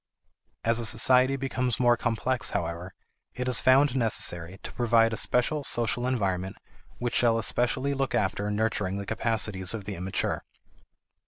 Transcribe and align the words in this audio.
As 0.63 0.79
a 0.79 0.85
society 0.87 1.35
becomes 1.35 1.79
more 1.79 1.95
complex, 1.95 2.49
however, 2.49 2.95
it 3.35 3.47
is 3.47 3.59
found 3.61 3.95
necessary 3.95 4.57
to 4.63 4.73
provide 4.73 5.13
a 5.13 5.15
special 5.15 5.63
social 5.63 6.07
environment 6.07 6.55
which 6.97 7.13
shall 7.13 7.37
especially 7.37 7.93
look 7.93 8.15
after 8.15 8.49
nurturing 8.49 8.97
the 8.97 9.05
capacities 9.05 9.75
of 9.75 9.85
the 9.85 9.93
immature. 9.93 10.43